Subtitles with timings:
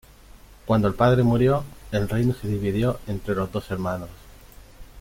[0.65, 4.09] Cuando el padre murió, el reino se dividió entre los dos hermanos.